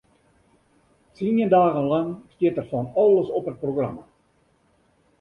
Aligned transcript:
Tsien 1.13 1.41
dagen 1.55 1.85
lang 1.93 2.09
stiet 2.33 2.55
der 2.57 2.67
fan 2.71 2.93
alles 3.03 3.27
op 3.37 3.49
it 3.51 3.61
programma. 3.63 4.03